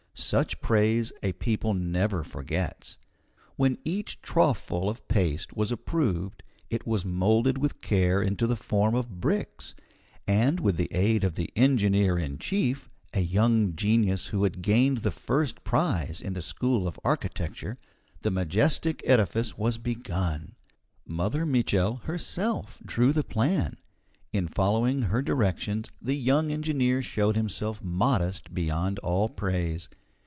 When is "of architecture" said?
16.87-17.77